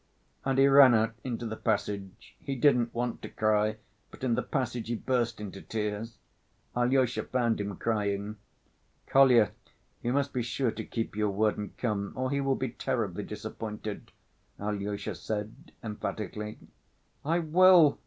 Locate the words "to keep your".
10.71-11.29